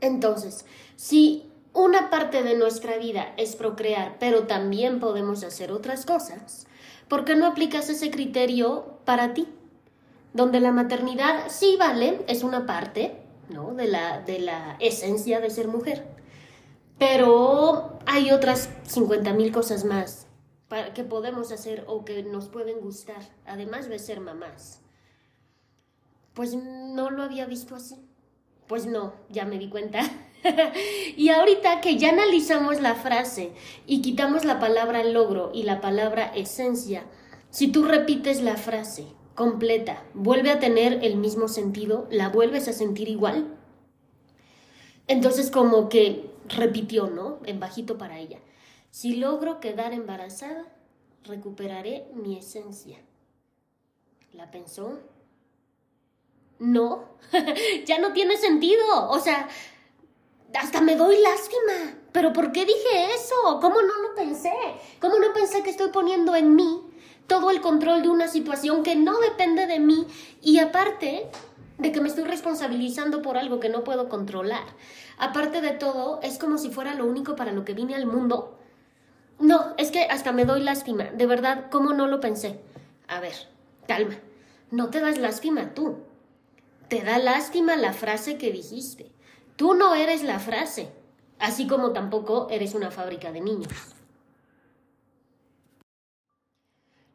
entonces, 0.00 0.66
si 0.96 1.50
una 1.72 2.10
parte 2.10 2.42
de 2.42 2.56
nuestra 2.56 2.96
vida 2.96 3.34
es 3.36 3.56
procrear, 3.56 4.16
pero 4.18 4.46
también 4.46 5.00
podemos 5.00 5.42
hacer 5.42 5.72
otras 5.72 6.06
cosas, 6.06 6.66
¿por 7.08 7.24
qué 7.24 7.34
no 7.34 7.46
aplicas 7.46 7.88
ese 7.88 8.10
criterio 8.10 8.98
para 9.04 9.34
ti? 9.34 9.48
Donde 10.32 10.60
la 10.60 10.72
maternidad 10.72 11.48
sí 11.48 11.76
vale, 11.78 12.24
es 12.28 12.42
una 12.42 12.66
parte, 12.66 13.16
¿no? 13.48 13.74
De 13.74 13.86
la, 13.86 14.20
de 14.20 14.38
la 14.38 14.76
esencia 14.80 15.40
de 15.40 15.50
ser 15.50 15.68
mujer. 15.68 16.04
Pero 16.98 17.98
hay 18.06 18.30
otras 18.30 18.68
50 18.86 19.32
mil 19.32 19.52
cosas 19.52 19.84
más 19.84 20.24
que 20.94 21.04
podemos 21.04 21.52
hacer 21.52 21.84
o 21.86 22.04
que 22.04 22.22
nos 22.22 22.48
pueden 22.48 22.80
gustar, 22.80 23.22
además 23.46 23.88
de 23.88 23.98
ser 23.98 24.20
mamás. 24.20 24.80
Pues 26.32 26.54
no 26.54 27.10
lo 27.10 27.22
había 27.22 27.46
visto 27.46 27.76
así. 27.76 27.96
Pues 28.66 28.86
no, 28.86 29.12
ya 29.28 29.44
me 29.44 29.58
di 29.58 29.68
cuenta. 29.68 30.00
y 31.16 31.28
ahorita 31.30 31.80
que 31.80 31.96
ya 31.96 32.10
analizamos 32.10 32.80
la 32.80 32.94
frase 32.94 33.52
y 33.86 34.02
quitamos 34.02 34.44
la 34.44 34.60
palabra 34.60 35.04
logro 35.04 35.50
y 35.54 35.62
la 35.62 35.80
palabra 35.80 36.32
esencia, 36.34 37.04
si 37.50 37.68
tú 37.68 37.84
repites 37.84 38.42
la 38.42 38.56
frase 38.56 39.06
completa, 39.34 40.04
vuelve 40.14 40.50
a 40.50 40.60
tener 40.60 41.04
el 41.04 41.16
mismo 41.16 41.48
sentido, 41.48 42.06
la 42.10 42.28
vuelves 42.28 42.68
a 42.68 42.72
sentir 42.72 43.08
igual. 43.08 43.56
Entonces 45.06 45.50
como 45.50 45.88
que 45.88 46.30
repitió, 46.48 47.08
¿no? 47.08 47.38
En 47.44 47.60
bajito 47.60 47.98
para 47.98 48.18
ella. 48.18 48.38
Si 48.90 49.16
logro 49.16 49.60
quedar 49.60 49.92
embarazada, 49.92 50.64
recuperaré 51.24 52.06
mi 52.14 52.38
esencia. 52.38 52.98
¿La 54.32 54.50
pensó? 54.50 55.00
No, 56.58 57.04
ya 57.86 57.98
no 57.98 58.12
tiene 58.12 58.36
sentido. 58.36 59.10
O 59.10 59.18
sea, 59.18 59.48
hasta 60.54 60.80
me 60.80 60.96
doy 60.96 61.20
lástima. 61.20 61.98
Pero 62.12 62.32
¿por 62.32 62.52
qué 62.52 62.64
dije 62.64 63.14
eso? 63.14 63.58
¿Cómo 63.60 63.82
no 63.82 64.08
lo 64.08 64.14
pensé? 64.14 64.52
¿Cómo 65.00 65.18
no 65.18 65.32
pensé 65.32 65.62
que 65.62 65.70
estoy 65.70 65.90
poniendo 65.90 66.34
en 66.34 66.54
mí 66.54 66.82
todo 67.26 67.50
el 67.50 67.60
control 67.60 68.02
de 68.02 68.08
una 68.08 68.28
situación 68.28 68.82
que 68.82 68.96
no 68.96 69.18
depende 69.18 69.66
de 69.66 69.80
mí 69.80 70.06
y 70.42 70.58
aparte 70.58 71.28
de 71.78 71.92
que 71.92 72.00
me 72.00 72.08
estoy 72.08 72.24
responsabilizando 72.24 73.22
por 73.22 73.36
algo 73.36 73.60
que 73.60 73.68
no 73.68 73.84
puedo 73.84 74.08
controlar? 74.08 74.64
Aparte 75.18 75.60
de 75.60 75.72
todo, 75.72 76.20
es 76.22 76.38
como 76.38 76.58
si 76.58 76.70
fuera 76.70 76.94
lo 76.94 77.06
único 77.06 77.36
para 77.36 77.52
lo 77.52 77.64
que 77.64 77.74
vine 77.74 77.94
al 77.94 78.06
mundo. 78.06 78.58
No, 79.38 79.74
es 79.76 79.90
que 79.90 80.04
hasta 80.04 80.32
me 80.32 80.44
doy 80.44 80.62
lástima. 80.62 81.04
De 81.04 81.26
verdad, 81.26 81.66
¿cómo 81.70 81.92
no 81.92 82.06
lo 82.06 82.20
pensé? 82.20 82.60
A 83.08 83.20
ver, 83.20 83.34
calma. 83.88 84.14
No 84.70 84.90
te 84.90 85.00
das 85.00 85.18
lástima 85.18 85.74
tú. 85.74 85.98
Te 86.88 87.02
da 87.02 87.18
lástima 87.18 87.76
la 87.76 87.92
frase 87.92 88.38
que 88.38 88.52
dijiste. 88.52 89.13
Tú 89.56 89.74
no 89.74 89.94
eres 89.94 90.22
la 90.22 90.40
frase, 90.40 90.88
así 91.38 91.66
como 91.66 91.92
tampoco 91.92 92.48
eres 92.50 92.74
una 92.74 92.90
fábrica 92.90 93.30
de 93.30 93.40
niños. 93.40 93.72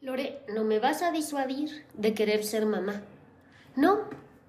Lore, 0.02 0.42
no 0.54 0.64
me 0.64 0.80
vas 0.80 1.02
a 1.02 1.12
disuadir 1.12 1.86
de 1.94 2.14
querer 2.14 2.46
ser 2.46 2.66
mamá. 2.66 3.02
No, 3.76 4.00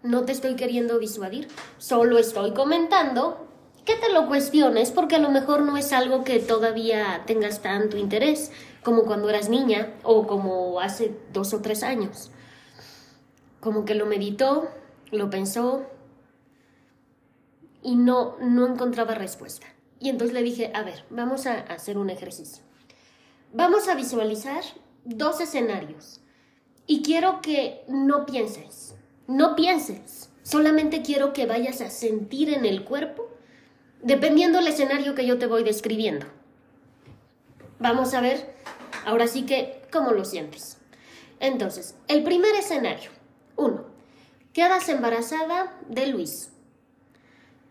no 0.05 0.25
te 0.25 0.33
estoy 0.33 0.55
queriendo 0.55 1.01
disuadir, 1.01 1.49
solo 1.79 2.19
estoy 2.19 2.55
comentando 2.55 3.49
que 3.85 3.97
te 3.97 4.13
lo 4.13 4.29
cuestiones 4.29 4.93
porque 4.93 5.17
a 5.17 5.19
lo 5.21 5.31
mejor 5.31 5.63
no 5.63 5.77
es 5.77 5.93
algo 5.93 6.23
que 6.23 6.39
todavía 6.39 7.25
tengas 7.27 7.61
tanto 7.61 7.97
interés 7.97 8.53
como 8.85 9.03
cuando 9.03 9.29
eras 9.29 9.49
niña 9.49 9.95
o 10.05 10.29
como 10.29 10.81
hace 10.81 11.13
dos 11.33 11.53
o 11.53 11.61
tres 11.61 11.83
años. 11.83 12.31
Como 13.59 13.85
que 13.85 13.97
lo 13.97 14.07
meditó, 14.07 14.69
lo 15.11 15.29
pensó 15.29 15.85
y 17.83 17.97
no, 17.97 18.37
no 18.41 18.67
encontraba 18.67 19.15
respuesta. 19.15 19.67
Y 19.99 20.09
entonces 20.09 20.35
le 20.35 20.43
dije, 20.43 20.71
a 20.75 20.83
ver, 20.83 21.05
vamos 21.11 21.47
a 21.47 21.61
hacer 21.61 21.99
un 21.99 22.11
ejercicio. 22.11 22.65
Vamos 23.53 23.89
a 23.89 23.95
visualizar 23.95 24.63
dos 25.05 25.41
escenarios. 25.41 26.21
Y 26.87 27.03
quiero 27.03 27.41
que 27.41 27.85
no 27.89 28.27
pienses, 28.27 28.95
no 29.27 29.55
pienses. 29.55 30.31
Solamente 30.43 31.03
quiero 31.03 31.33
que 31.33 31.47
vayas 31.47 31.81
a 31.81 31.91
sentir 31.91 32.53
en 32.53 32.65
el 32.65 32.85
cuerpo, 32.85 33.29
dependiendo 34.03 34.59
del 34.59 34.69
escenario 34.69 35.15
que 35.15 35.27
yo 35.27 35.39
te 35.39 35.47
voy 35.47 35.63
describiendo. 35.63 36.27
Vamos 37.79 38.15
a 38.15 38.21
ver, 38.21 38.55
ahora 39.05 39.27
sí 39.27 39.47
que, 39.47 39.83
¿cómo 39.93 40.13
lo 40.13 40.25
sientes? 40.25 40.79
Entonces, 41.39 41.95
el 42.09 42.23
primer 42.23 42.55
escenario. 42.55 43.11
Uno, 43.57 43.85
quedas 44.53 44.89
embarazada 44.89 45.79
de 45.89 46.07
Luis. 46.09 46.51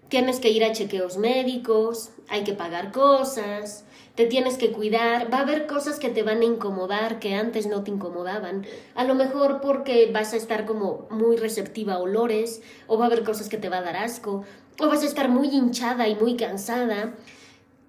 Tienes 0.10 0.40
que 0.40 0.50
ir 0.50 0.64
a 0.64 0.72
chequeos 0.72 1.18
médicos, 1.18 2.10
hay 2.28 2.44
que 2.44 2.54
pagar 2.54 2.92
cosas, 2.92 3.86
te 4.16 4.26
tienes 4.26 4.58
que 4.58 4.72
cuidar, 4.72 5.32
va 5.32 5.38
a 5.38 5.42
haber 5.42 5.68
cosas 5.68 6.00
que 6.00 6.10
te 6.10 6.24
van 6.24 6.42
a 6.42 6.46
incomodar 6.46 7.20
que 7.20 7.36
antes 7.36 7.68
no 7.68 7.84
te 7.84 7.92
incomodaban, 7.92 8.66
a 8.96 9.04
lo 9.04 9.14
mejor 9.14 9.62
porque 9.62 10.10
vas 10.12 10.34
a 10.34 10.38
estar 10.38 10.66
como 10.66 11.08
muy 11.12 11.38
receptiva 11.38 11.94
a 11.94 12.00
olores, 12.00 12.64
o 12.88 12.98
va 12.98 13.06
a 13.06 13.08
haber 13.08 13.24
cosas 13.24 13.50
que 13.50 13.58
te 13.58 13.70
va 13.70 13.78
a 13.78 13.84
dar 13.84 13.98
asco, 13.98 14.44
o 14.80 14.88
vas 14.88 15.04
a 15.04 15.06
estar 15.06 15.30
muy 15.30 15.50
hinchada 15.50 16.08
y 16.08 16.16
muy 16.16 16.36
cansada. 16.36 17.14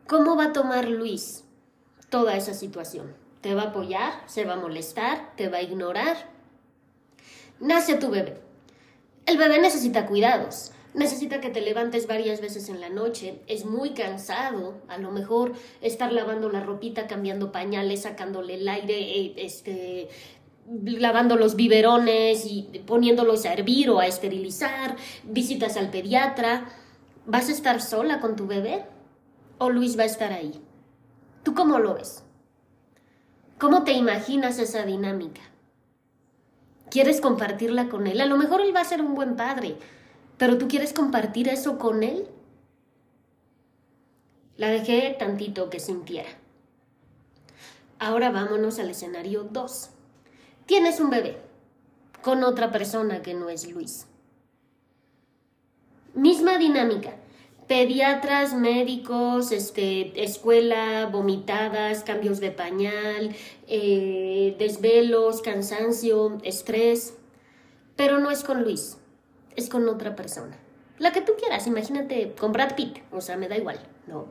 ¿Cómo 0.07 0.37
va 0.37 0.47
a 0.47 0.53
tomar 0.53 0.89
Luis 0.89 1.45
toda 2.11 2.37
esa 2.37 2.53
situación? 2.53 3.15
¿Te 3.41 3.55
va 3.55 3.63
a 3.63 3.69
apoyar? 3.69 4.13
¿Se 4.27 4.45
va 4.45 4.55
a 4.55 4.61
molestar? 4.61 5.35
¿Te 5.37 5.49
va 5.49 5.59
a 5.59 5.63
ignorar? 5.63 6.17
Nace 7.61 7.95
tu 7.95 8.11
bebé 8.11 8.51
el 9.31 9.39
bebé 9.39 9.61
necesita 9.61 10.07
cuidados, 10.07 10.73
necesita 10.95 11.41
que 11.41 11.51
te 11.51 11.61
levantes 11.61 12.07
varias 12.07 12.41
veces 12.41 12.69
en 12.69 12.81
la 12.81 12.89
noche, 12.89 13.41
es 13.47 13.65
muy 13.65 13.91
cansado, 13.91 14.75
a 14.89 14.99
lo 14.99 15.11
mejor 15.11 15.53
estar 15.81 16.13
lavando 16.13 16.49
la 16.51 16.61
ropita, 16.61 17.07
cambiando 17.07 17.53
pañales, 17.53 18.03
sacándole 18.03 18.55
el 18.55 18.69
aire, 18.69 18.99
eh, 18.99 19.35
este, 19.37 20.09
lavando 20.85 21.37
los 21.37 21.57
biberones 21.57 22.45
y 22.47 22.63
poniéndolos 22.87 23.45
a 23.47 23.53
hervir 23.53 23.91
o 23.91 24.01
a 24.01 24.07
esterilizar, 24.07 24.97
visitas 25.25 25.77
al 25.77 25.91
pediatra. 25.91 26.69
¿Vas 27.27 27.49
a 27.49 27.53
estar 27.53 27.81
sola 27.81 28.21
con 28.21 28.37
tu 28.37 28.47
bebé? 28.47 28.85
¿O 29.59 29.71
Luis 29.71 29.99
va 29.99 30.05
a 30.05 30.07
estar 30.07 30.33
ahí? 30.33 30.61
¿Tú 31.43 31.55
cómo 31.55 31.79
lo 31.79 31.95
ves? 31.95 32.25
¿Cómo 33.59 33.85
te 33.85 33.93
imaginas 33.93 34.59
esa 34.59 34.85
dinámica? 34.85 35.43
quieres 36.91 37.21
compartirla 37.21 37.89
con 37.89 38.07
él. 38.07 38.21
A 38.21 38.27
lo 38.27 38.37
mejor 38.37 38.61
él 38.61 38.75
va 38.75 38.81
a 38.81 38.85
ser 38.85 39.01
un 39.01 39.15
buen 39.15 39.37
padre, 39.37 39.77
pero 40.41 40.57
tú 40.57 40.69
quieres 40.69 40.95
compartir 40.95 41.51
eso 41.51 41.79
con 41.79 42.03
él. 42.03 42.27
La 44.57 44.71
dejé 44.71 45.15
tantito 45.19 45.69
que 45.69 45.81
sintiera. 45.81 46.31
Ahora 47.99 48.31
vámonos 48.31 48.79
al 48.79 48.89
escenario 48.89 49.45
2. 49.45 49.91
Tienes 50.65 50.99
un 50.99 51.11
bebé 51.11 51.37
con 52.23 52.43
otra 52.43 52.73
persona 52.73 53.21
que 53.21 53.35
no 53.35 53.51
es 53.51 53.71
Luis. 53.71 54.07
Misma 56.15 56.57
dinámica 56.57 57.17
pediatras, 57.67 58.55
médicos, 58.55 59.53
este, 59.53 60.25
escuela, 60.25 61.07
vomitadas, 61.13 62.03
cambios 62.03 62.41
de 62.41 62.51
pañal, 62.51 63.37
eh, 63.69 64.57
desvelos, 64.59 65.43
cansancio, 65.43 66.39
estrés. 66.43 67.15
Pero 67.95 68.19
no 68.19 68.31
es 68.33 68.43
con 68.43 68.65
Luis, 68.65 68.97
es 69.57 69.69
con 69.69 69.89
otra 69.89 70.17
persona. 70.17 70.57
La 70.99 71.13
que 71.13 71.23
tú 71.23 71.33
quieras, 71.39 71.67
imagínate 71.67 72.35
con 72.39 72.53
Brad 72.53 72.75
Pitt, 72.75 72.99
o 73.11 73.21
sea, 73.21 73.37
me 73.37 73.49
da 73.49 73.57
igual, 73.57 73.81
¿no? 74.07 74.29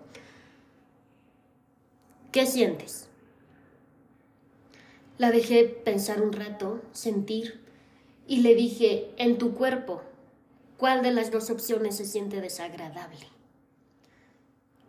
¿Qué 2.32 2.46
sientes? 2.46 3.08
La 5.18 5.32
dejé 5.32 5.66
pensar 5.66 6.22
un 6.22 6.32
rato, 6.32 6.82
sentir, 6.92 7.62
y 8.28 8.42
le 8.42 8.54
dije, 8.54 9.12
en 9.18 9.38
tu 9.38 9.56
cuerpo 9.56 10.04
¿Cuál 10.80 11.04
de 11.04 11.12
las 11.12 11.30
dos 11.30 11.50
opciones 11.50 11.98
se 11.98 12.06
siente 12.06 12.40
desagradable? 12.40 13.28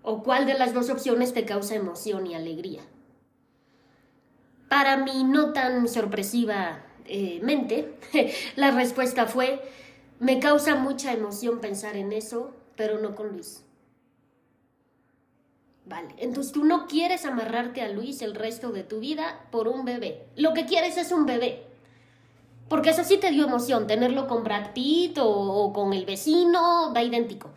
¿O 0.03 0.23
cuál 0.23 0.47
de 0.47 0.55
las 0.55 0.73
dos 0.73 0.89
opciones 0.89 1.35
te 1.35 1.45
causa 1.45 1.75
emoción 1.75 2.29
y 2.29 2.37
alegría? 2.37 2.83
Para 4.69 4.99
mi 4.99 5.25
no 5.25 5.53
tan 5.53 5.89
sorpresiva 5.89 6.87
mente, 7.43 7.93
la 8.57 8.71
respuesta 8.71 9.27
fue, 9.27 9.61
me 10.21 10.39
causa 10.39 10.77
mucha 10.77 11.13
emoción 11.13 11.61
pensar 11.61 11.97
en 11.97 12.13
eso, 12.13 12.55
pero 12.77 12.99
no 12.99 13.17
con 13.17 13.31
Luis. 13.31 13.65
Vale, 15.87 16.15
entonces 16.19 16.53
tú 16.53 16.65
no 16.65 16.87
quieres 16.87 17.25
amarrarte 17.25 17.81
a 17.81 17.89
Luis 17.89 18.21
el 18.23 18.35
resto 18.35 18.71
de 18.71 18.85
tu 18.85 19.01
vida 19.01 19.47
por 19.51 19.67
un 19.67 19.85
bebé. 19.85 20.27
Lo 20.37 20.53
que 20.53 20.67
quieres 20.67 20.99
es 20.99 21.11
un 21.11 21.25
bebé. 21.25 21.65
Porque 22.69 22.91
eso 22.91 23.03
sí 23.03 23.17
te 23.17 23.31
dio 23.31 23.47
emoción, 23.47 23.87
tenerlo 23.87 24.29
con 24.29 24.45
Brad 24.45 24.73
Pitt 24.75 25.19
o, 25.21 25.73
con 25.73 25.93
el 25.95 26.05
vecino, 26.05 26.93
da 26.93 27.03
idéntico. 27.03 27.51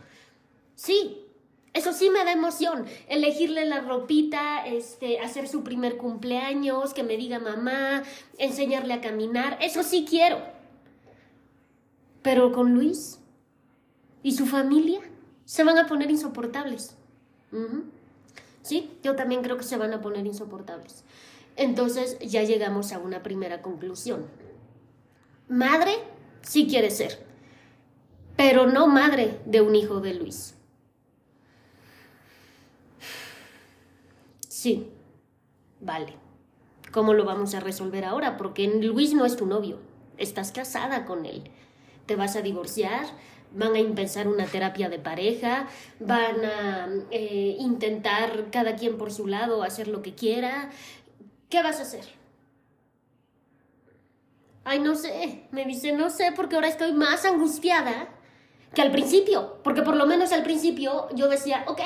Sí, 0.74 1.27
eso 1.74 1.91
sí 1.91 2.10
me 2.10 2.24
da 2.24 2.32
emoción, 2.32 2.86
elegirle 3.10 3.65
la 3.65 3.82
ropita, 3.82 4.65
este, 4.65 5.20
hacer 5.20 5.48
su 5.50 5.63
primer 5.63 5.98
cumpleaños, 5.98 6.93
que 6.93 7.03
me 7.03 7.17
diga 7.17 7.39
mamá, 7.39 8.03
enseñarle 8.38 8.93
a 8.93 9.01
caminar, 9.01 9.58
eso 9.62 9.84
sí 9.84 10.05
quiero. 10.10 10.52
Pero 12.24 12.51
con 12.51 12.74
Luis 12.74 13.20
y 14.24 14.32
su 14.32 14.48
familia 14.48 15.01
se 15.46 15.63
van 15.63 15.77
a 15.77 15.86
poner 15.86 16.10
insoportables. 16.10 16.96
Sí, 18.63 18.98
yo 19.03 19.15
también 19.15 19.44
creo 19.44 19.58
que 19.58 19.63
se 19.63 19.77
van 19.77 19.94
a 19.94 20.01
poner 20.01 20.25
insoportables. 20.25 21.03
Entonces 21.56 22.18
ya 22.20 22.42
llegamos 22.44 22.92
a 22.94 22.98
una 22.98 23.22
primera 23.22 23.62
conclusión. 23.62 24.25
Madre 25.48 25.92
sí 26.42 26.68
quiere 26.68 26.89
ser, 26.89 27.24
pero 28.36 28.65
no 28.65 28.88
madre 28.88 29.39
de 29.46 29.62
un 29.62 29.75
hijo 29.75 30.00
de 30.00 30.15
Luis. 30.15 30.56
Sí. 34.48 34.89
Vale. 35.82 36.15
¿Cómo 36.94 37.13
lo 37.13 37.25
vamos 37.25 37.53
a 37.53 37.60
resolver 37.60 38.06
ahora? 38.06 38.38
Porque 38.38 38.65
Luis 38.82 39.13
no 39.13 39.25
es 39.25 39.36
tu 39.36 39.46
novio. 39.46 39.80
Estás 40.18 40.53
casada 40.53 41.06
con 41.06 41.25
él. 41.25 41.44
Te 42.05 42.15
vas 42.15 42.36
a 42.36 42.41
divorciar, 42.41 43.05
van 43.53 43.75
a 43.75 43.79
empezar 43.79 44.27
una 44.27 44.45
terapia 44.45 44.89
de 44.89 45.00
pareja, 45.00 45.67
van 46.00 46.43
a 46.45 46.89
eh, 47.12 47.55
intentar 47.60 48.50
cada 48.51 48.75
quien 48.75 48.98
por 48.98 49.12
su 49.12 49.27
lado 49.27 49.63
hacer 49.63 49.88
lo 49.88 50.01
que 50.01 50.15
quiera. 50.15 50.69
¿Qué 51.50 51.62
vas 51.62 51.79
a 51.79 51.83
hacer? 51.83 52.05
Ay, 54.65 54.79
no 54.79 54.95
sé. 54.95 55.48
Me 55.51 55.65
dice, 55.65 55.91
no 55.93 56.10
sé, 56.10 56.31
porque 56.36 56.55
ahora 56.55 56.67
estoy 56.67 56.93
más 56.93 57.25
angustiada 57.25 58.10
que 58.74 58.81
al 58.81 58.91
principio. 58.91 59.57
Porque 59.63 59.81
por 59.81 59.95
lo 59.95 60.05
menos 60.05 60.31
al 60.31 60.43
principio 60.43 61.07
yo 61.13 61.27
decía, 61.27 61.63
ok, 61.67 61.81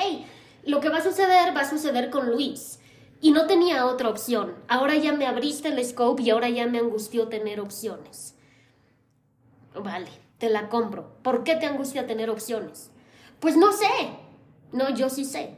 lo 0.64 0.80
que 0.80 0.88
va 0.88 0.98
a 0.98 1.02
suceder 1.02 1.56
va 1.56 1.62
a 1.62 1.70
suceder 1.70 2.10
con 2.10 2.30
Luis. 2.30 2.80
Y 3.20 3.32
no 3.32 3.46
tenía 3.46 3.84
otra 3.86 4.08
opción. 4.08 4.54
Ahora 4.68 4.94
ya 4.94 5.12
me 5.12 5.26
abriste 5.26 5.68
el 5.68 5.84
scope 5.84 6.22
y 6.22 6.30
ahora 6.30 6.48
ya 6.48 6.66
me 6.66 6.78
angustió 6.78 7.28
tener 7.28 7.60
opciones. 7.60 8.37
Vale, 9.74 10.10
te 10.38 10.48
la 10.50 10.68
compro. 10.68 11.16
¿Por 11.22 11.44
qué 11.44 11.56
te 11.56 11.66
angustia 11.66 12.06
tener 12.06 12.30
opciones? 12.30 12.90
Pues 13.40 13.56
no 13.56 13.72
sé. 13.72 13.86
No, 14.72 14.90
yo 14.90 15.08
sí 15.08 15.24
sé. 15.24 15.54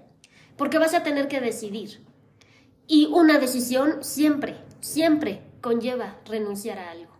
Porque 0.56 0.78
vas 0.78 0.94
a 0.94 1.02
tener 1.02 1.28
que 1.28 1.40
decidir. 1.40 2.04
Y 2.86 3.06
una 3.06 3.38
decisión 3.38 4.02
siempre, 4.02 4.56
siempre 4.80 5.42
conlleva 5.60 6.18
renunciar 6.24 6.78
a 6.78 6.90
algo. 6.90 7.12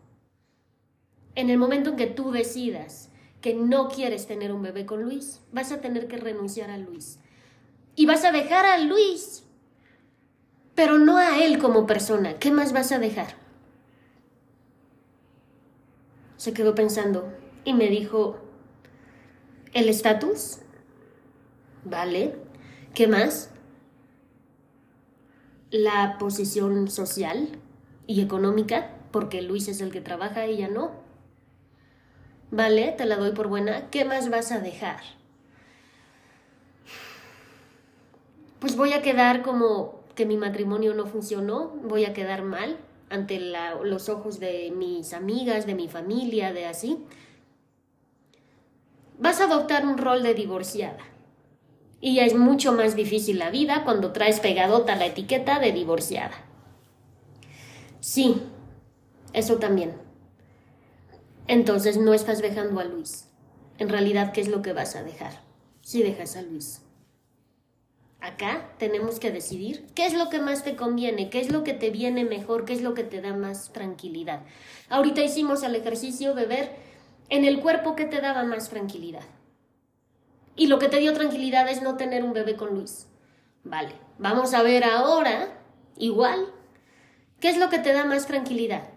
En 1.35 1.49
el 1.49 1.59
momento 1.59 1.91
en 1.91 1.97
que 1.97 2.07
tú 2.07 2.33
decidas 2.33 3.11
que 3.41 3.55
no 3.55 3.89
quieres 3.89 4.27
tener 4.27 4.53
un 4.53 4.63
bebé 4.63 4.85
con 4.85 5.03
Luis, 5.03 5.41
vas 5.53 5.73
a 5.73 5.81
tener 5.81 6.09
que 6.09 6.19
renunciar 6.19 6.71
a 6.71 6.77
Luis 6.77 7.19
y 7.97 8.07
vas 8.07 8.25
a 8.25 8.33
dejar 8.33 8.67
a 8.67 8.79
Luis, 8.79 9.45
pero 10.75 10.99
no 10.99 11.19
a 11.19 11.45
él 11.45 11.59
como 11.59 11.87
persona. 11.87 12.39
¿Qué 12.39 12.51
más 12.51 12.73
vas 12.73 12.93
a 12.93 12.99
dejar? 12.99 13.40
Se 16.41 16.55
quedó 16.55 16.75
pensando 16.75 17.31
y 17.67 17.75
me 17.75 17.89
dijo, 17.89 18.39
¿el 19.75 19.91
estatus? 19.91 20.61
Vale. 21.85 22.35
¿Qué 22.95 23.07
más? 23.07 23.51
La 25.71 26.17
posición 26.19 26.89
social 26.89 27.51
y 28.07 28.23
económica, 28.23 28.97
porque 29.11 29.43
Luis 29.43 29.69
es 29.69 29.83
el 29.83 29.93
que 29.93 30.01
trabaja, 30.01 30.47
ella 30.47 30.69
no. 30.69 30.93
Vale, 32.51 32.95
te 32.97 33.05
la 33.05 33.17
doy 33.17 33.33
por 33.33 33.49
buena. 33.49 33.91
¿Qué 33.91 34.07
más 34.07 34.31
vas 34.31 34.51
a 34.51 34.61
dejar? 34.61 35.03
pues 38.61 38.77
voy 38.77 38.95
a 38.95 39.03
quedar 39.03 39.43
como 39.43 40.01
que 40.15 40.25
mi 40.25 40.39
matrimonio 40.39 40.95
no 40.95 41.05
funcionó, 41.05 41.69
voy 41.83 42.07
a 42.07 42.15
quedar 42.15 42.45
mal 42.45 42.79
ante 43.11 43.41
los 43.83 44.09
ojos 44.09 44.41
de 44.41 44.73
mis 44.75 45.13
amigas, 45.13 45.67
de 45.67 45.75
mi 45.75 45.89
familia, 45.89 46.53
de 46.53 46.67
así. 46.67 47.05
Vas 49.19 49.41
a 49.41 49.45
adoptar 49.45 49.85
un 49.85 49.99
rol 49.99 50.23
de 50.23 50.33
divorciada. 50.33 51.05
Y 52.01 52.21
es 52.21 52.35
mucho 52.35 52.73
más 52.73 52.97
difícil 52.97 53.39
la 53.39 53.51
vida 53.51 53.85
cuando 53.85 54.13
traes 54.13 54.41
pegadota 54.41 54.97
la 54.97 55.07
etiqueta 55.07 55.59
de 55.59 55.73
divorciada. 55.73 56.33
Sí, 58.01 58.43
eso 59.35 59.59
también. 59.59 59.95
Entonces 61.47 61.99
no 61.99 62.15
estás 62.15 62.41
dejando 62.41 62.81
a 62.81 62.85
Luis. 62.85 63.29
En 63.79 63.89
realidad, 63.89 64.33
¿qué 64.33 64.41
es 64.41 64.49
lo 64.49 64.63
que 64.63 64.73
vas 64.73 64.95
a 64.97 65.03
dejar? 65.03 65.43
Si 65.83 66.03
dejas 66.03 66.37
a 66.37 66.43
Luis. 66.43 66.83
Acá 68.21 68.69
tenemos 68.79 69.19
que 69.19 69.31
decidir 69.31 69.87
qué 69.95 70.05
es 70.05 70.13
lo 70.13 70.29
que 70.29 70.41
más 70.41 70.63
te 70.63 70.77
conviene, 70.77 71.31
qué 71.31 71.41
es 71.41 71.51
lo 71.51 71.65
que 71.65 71.73
te 71.73 71.89
viene 71.91 72.25
mejor, 72.25 72.67
qué 72.67 72.75
es 72.75 72.83
lo 72.83 72.93
que 72.93 73.03
te 73.03 73.23
da 73.23 73.33
más 73.33 73.73
tranquilidad. 73.73 74.43
Ahorita 74.91 75.23
hicimos 75.23 75.63
el 75.63 75.75
ejercicio 75.75 76.35
de 76.35 76.45
ver 76.45 76.71
en 77.31 77.47
el 77.47 77.61
cuerpo 77.61 77.97
qué 77.97 78.05
te 78.05 78.21
daba 78.21 78.45
más 78.45 78.69
tranquilidad. 78.69 79.25
Y 80.55 80.67
lo 80.67 80.79
que 80.79 80.89
te 80.89 80.99
dio 80.99 81.15
tranquilidad 81.15 81.71
es 81.71 81.81
no 81.81 81.97
tener 81.97 82.23
un 82.23 82.35
bebé 82.35 82.57
con 82.57 82.75
Luis. 82.75 83.07
Vale, 83.65 83.95
vamos 84.19 84.53
a 84.53 84.63
ver 84.63 84.85
ahora, 84.85 85.49
igual, 85.97 86.47
qué 87.41 87.49
es 87.49 87.57
lo 87.57 87.71
que 87.71 87.79
te 87.79 87.95
da 87.95 88.05
más 88.05 88.27
tranquilidad. 88.27 88.91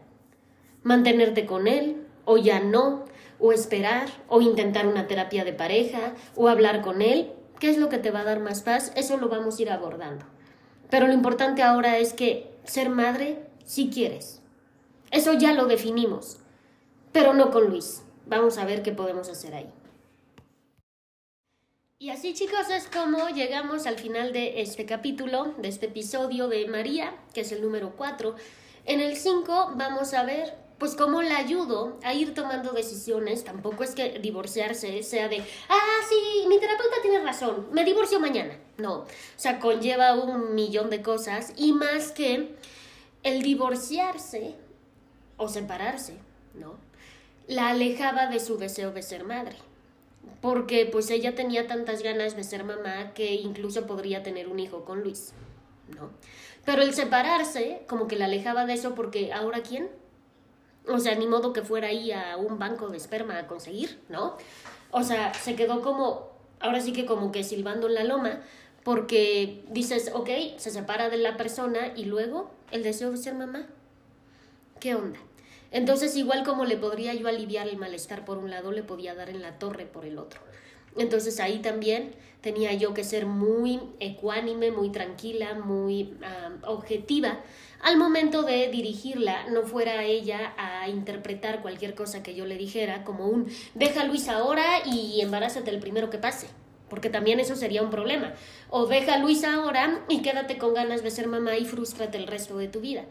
Mantenerte 0.82 1.46
con 1.46 1.70
él, 1.70 2.08
o 2.26 2.38
ya 2.38 2.60
no, 2.60 3.06
o 3.40 3.54
esperar, 3.54 4.10
o 4.28 4.42
intentar 4.42 4.86
una 4.86 5.08
terapia 5.08 5.46
de 5.46 5.54
pareja, 5.54 6.14
o 6.36 6.50
hablar 6.50 6.82
con 6.82 7.02
él, 7.02 7.32
¿Qué 7.60 7.70
es 7.70 7.78
lo 7.78 7.90
que 7.90 7.98
te 7.98 8.12
va 8.12 8.22
a 8.22 8.26
dar 8.26 8.40
más 8.40 8.62
paz? 8.62 8.92
Eso 8.96 9.18
lo 9.18 9.30
vamos 9.30 9.58
a 9.58 9.62
ir 9.62 9.70
abordando. 9.70 10.26
Pero 10.90 11.08
lo 11.08 11.14
importante 11.14 11.64
ahora 11.64 11.98
es 11.98 12.14
que 12.14 12.52
ser 12.66 12.90
madre, 12.90 13.48
si 13.66 13.90
quieres. 13.90 14.42
Eso 15.12 15.34
ya 15.34 15.54
lo 15.54 15.66
definimos. 15.66 16.40
Pero 17.12 17.34
no 17.34 17.52
con 17.52 17.68
Luis. 17.70 18.04
Vamos 18.26 18.58
a 18.58 18.66
ver 18.66 18.84
qué 18.84 18.92
podemos 18.92 19.30
hacer 19.30 19.54
ahí. 19.54 19.72
Y 22.00 22.10
así 22.10 22.34
chicos 22.34 22.70
es 22.70 22.88
como 22.88 23.30
llegamos 23.30 23.88
al 23.88 23.98
final 23.98 24.34
de 24.34 24.62
este 24.62 24.86
capítulo, 24.86 25.54
de 25.58 25.70
este 25.70 25.86
episodio 25.86 26.50
de 26.50 26.68
María, 26.68 27.16
que 27.34 27.42
es 27.42 27.52
el 27.54 27.62
número 27.62 27.94
4. 27.96 28.36
En 28.86 29.00
el 29.00 29.16
5 29.16 29.74
vamos 29.78 30.14
a 30.14 30.24
ver 30.24 30.54
pues 30.78 30.96
cómo 30.96 31.22
la 31.22 31.38
ayudo 31.38 31.98
a 32.04 32.14
ir 32.14 32.34
tomando 32.34 32.74
decisiones, 32.74 33.44
tampoco 33.44 33.84
es 33.84 33.96
que 33.96 34.20
divorciarse 34.20 35.04
sea 35.04 35.30
de, 35.30 35.44
ah, 35.70 36.02
sí, 36.10 36.48
mi 36.48 36.60
terapeuta 36.60 36.96
tiene 37.02 37.20
razón, 37.20 37.68
me 37.72 37.86
divorcio 37.86 38.20
mañana. 38.20 38.58
No, 38.78 39.00
o 39.00 39.08
sea, 39.36 39.60
conlleva 39.60 40.16
un 40.16 40.56
millón 40.56 40.90
de 40.90 41.02
cosas 41.02 41.54
y 41.56 41.74
más 41.74 42.12
que 42.12 42.56
el 43.24 43.42
divorciarse 43.42 44.56
o 45.38 45.48
separarse, 45.48 46.18
¿no? 46.54 46.76
La 47.48 47.70
alejaba 47.70 48.28
de 48.28 48.40
su 48.40 48.58
deseo 48.58 48.92
de 48.92 49.02
ser 49.02 49.24
madre. 49.24 49.56
Porque 50.42 50.86
pues 50.86 51.10
ella 51.10 51.36
tenía 51.36 51.68
tantas 51.68 52.02
ganas 52.02 52.36
de 52.36 52.44
ser 52.44 52.64
mamá 52.64 53.14
que 53.14 53.34
incluso 53.34 53.86
podría 53.86 54.24
tener 54.24 54.48
un 54.48 54.60
hijo 54.60 54.86
con 54.86 55.02
Luis, 55.02 55.34
¿no? 55.96 56.12
Pero 56.66 56.82
el 56.82 56.94
separarse 56.94 57.84
como 57.88 58.08
que 58.08 58.16
la 58.16 58.26
alejaba 58.26 58.66
de 58.66 58.74
eso 58.74 58.96
porque 58.96 59.34
ahora 59.34 59.62
quién? 59.64 59.90
O 60.88 61.00
sea, 61.00 61.16
ni 61.16 61.28
modo 61.28 61.54
que 61.54 61.62
fuera 61.62 61.88
ahí 61.88 62.12
a 62.12 62.36
un 62.38 62.60
banco 62.60 62.90
de 62.90 62.98
esperma 62.98 63.38
a 63.38 63.48
conseguir, 63.48 64.00
¿no? 64.10 64.38
O 64.92 65.04
sea, 65.04 65.34
se 65.34 65.56
quedó 65.56 65.82
como, 65.82 66.32
ahora 66.60 66.82
sí 66.82 66.94
que 66.94 67.06
como 67.06 67.32
que 67.32 67.44
silbando 67.44 67.88
en 67.88 67.96
la 67.96 68.04
loma, 68.04 68.42
porque 68.84 69.64
dices, 69.70 70.12
ok, 70.14 70.30
se 70.58 70.72
separa 70.72 71.10
de 71.10 71.18
la 71.18 71.38
persona 71.38 71.94
y 71.96 72.06
luego 72.06 72.52
el 72.72 72.84
deseo 72.84 73.12
de 73.12 73.18
ser 73.18 73.34
mamá. 73.34 73.66
¿Qué 74.80 74.96
onda? 74.96 75.20
Entonces, 75.72 76.16
igual 76.16 76.44
como 76.44 76.66
le 76.66 76.78
podría 76.78 77.14
yo 77.14 77.28
aliviar 77.28 77.68
el 77.68 77.78
malestar 77.78 78.26
por 78.26 78.38
un 78.38 78.52
lado, 78.52 78.72
le 78.72 78.84
podía 78.84 79.16
dar 79.16 79.30
en 79.30 79.42
la 79.42 79.58
torre 79.58 79.86
por 79.86 80.06
el 80.06 80.20
otro. 80.20 80.42
Entonces 80.98 81.40
ahí 81.40 81.60
también 81.60 82.12
tenía 82.42 82.74
yo 82.74 82.94
que 82.94 83.04
ser 83.04 83.26
muy 83.26 83.80
ecuánime, 84.00 84.72
muy 84.72 84.92
tranquila, 84.92 85.54
muy 85.56 86.18
objetiva 86.66 87.40
al 87.84 87.98
momento 87.98 88.44
de 88.44 88.70
dirigirla, 88.70 89.46
no 89.50 89.64
fuera 89.64 90.04
ella 90.04 90.54
a 90.58 90.88
interpretar 90.88 91.62
cualquier 91.62 91.96
cosa 91.96 92.24
que 92.24 92.34
yo 92.34 92.46
le 92.46 92.58
dijera 92.58 93.04
como 93.04 93.28
un 93.28 93.52
deja 93.76 94.06
Luis 94.06 94.30
ahora 94.30 94.64
y 94.86 95.20
embarázate 95.20 95.70
el 95.70 95.80
primero 95.80 96.10
que 96.10 96.18
pase. 96.18 96.48
Porque 96.90 97.10
también 97.10 97.40
eso 97.40 97.56
sería 97.56 97.82
un 97.82 97.90
problema. 97.90 98.34
O 98.70 98.86
deja 98.86 99.16
a 99.16 99.18
Luis 99.18 99.44
ahora 99.44 100.02
y 100.08 100.22
quédate 100.22 100.58
con 100.58 100.74
ganas 100.74 101.04
de 101.04 101.12
ser 101.12 101.28
mamá 101.28 101.58
y 101.58 101.66
frustrate 101.66 102.18
el 102.18 102.28
resto 102.28 102.58
de 102.58 102.70
tu 102.70 102.80
vida. 102.80 103.04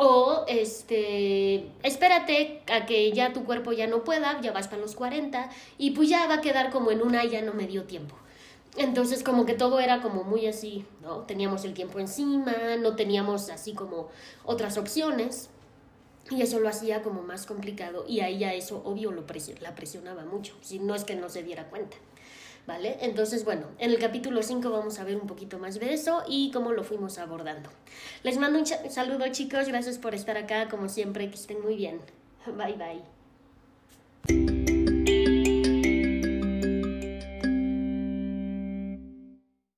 O 0.00 0.44
este, 0.46 1.72
espérate 1.82 2.62
a 2.72 2.86
que 2.86 3.10
ya 3.10 3.32
tu 3.32 3.44
cuerpo 3.44 3.72
ya 3.72 3.88
no 3.88 4.04
pueda, 4.04 4.40
ya 4.40 4.52
vas 4.52 4.68
para 4.68 4.80
los 4.80 4.94
40 4.94 5.50
y 5.76 5.90
pues 5.90 6.08
ya 6.08 6.28
va 6.28 6.34
a 6.34 6.40
quedar 6.40 6.70
como 6.70 6.92
en 6.92 7.02
una 7.02 7.24
ya 7.24 7.42
no 7.42 7.52
me 7.52 7.66
dio 7.66 7.82
tiempo. 7.82 8.14
Entonces 8.76 9.24
como 9.24 9.44
que 9.44 9.54
todo 9.54 9.80
era 9.80 10.00
como 10.00 10.22
muy 10.22 10.46
así, 10.46 10.86
¿no? 11.02 11.22
Teníamos 11.22 11.64
el 11.64 11.74
tiempo 11.74 11.98
encima, 11.98 12.54
no 12.78 12.94
teníamos 12.94 13.50
así 13.50 13.74
como 13.74 14.08
otras 14.44 14.78
opciones. 14.78 15.50
Y 16.30 16.42
eso 16.42 16.60
lo 16.60 16.68
hacía 16.68 17.02
como 17.02 17.22
más 17.22 17.44
complicado 17.44 18.04
y 18.06 18.20
a 18.20 18.28
ella 18.28 18.54
eso 18.54 18.80
obvio 18.84 19.10
lo 19.10 19.24
la 19.60 19.74
presionaba 19.74 20.24
mucho, 20.26 20.54
si 20.60 20.78
no 20.78 20.94
es 20.94 21.02
que 21.02 21.16
no 21.16 21.28
se 21.28 21.42
diera 21.42 21.70
cuenta. 21.70 21.96
¿Vale? 22.68 22.98
Entonces, 23.00 23.46
bueno, 23.46 23.64
en 23.78 23.92
el 23.92 23.98
capítulo 23.98 24.42
5 24.42 24.70
vamos 24.70 24.98
a 24.98 25.04
ver 25.04 25.16
un 25.16 25.26
poquito 25.26 25.58
más 25.58 25.80
de 25.80 25.94
eso 25.94 26.22
y 26.28 26.50
cómo 26.50 26.72
lo 26.72 26.84
fuimos 26.84 27.16
abordando. 27.16 27.70
Les 28.22 28.36
mando 28.36 28.58
un 28.58 28.66
saludo 28.66 29.26
chicos, 29.28 29.68
gracias 29.68 29.96
por 29.96 30.14
estar 30.14 30.36
acá, 30.36 30.68
como 30.68 30.90
siempre, 30.90 31.30
que 31.30 31.36
estén 31.36 31.62
muy 31.62 31.76
bien. 31.76 31.98
Bye 32.44 32.76
bye. 34.28 34.77